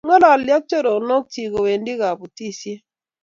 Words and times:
Ng'ololi 0.05 0.51
ak 0.57 0.63
choronok 0.69 1.25
chich 1.31 1.51
kowendi 1.53 1.93
kubatisie 2.01 2.75